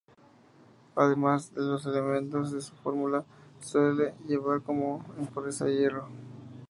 [0.95, 3.23] Además de los elementos de su fórmula,
[3.59, 6.09] suele llevar como impureza hierro.